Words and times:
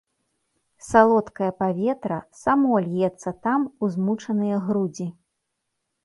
Салодкае 0.91 1.49
паветра 1.63 2.17
само 2.43 2.73
льецца 2.85 3.33
там 3.43 3.61
у 3.85 3.91
змучаныя 3.97 4.57
грудзі. 4.71 5.07